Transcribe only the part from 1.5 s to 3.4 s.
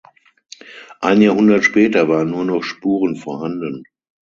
später waren nur noch Spuren